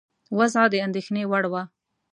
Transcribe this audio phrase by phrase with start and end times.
[0.37, 1.63] وضع د اندېښنې وړ وه.